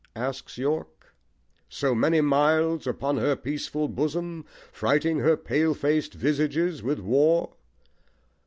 asks 0.15 0.57
York, 0.57 1.13
So 1.69 1.93
many 1.93 2.21
miles 2.21 2.87
upon 2.87 3.17
her 3.17 3.35
peaceful 3.35 3.87
bosom, 3.87 4.45
Frighting 4.71 5.19
her 5.19 5.37
pale 5.37 5.75
fac'd 5.75 6.15
visages 6.15 6.81
with 6.81 6.97
war? 6.97 7.53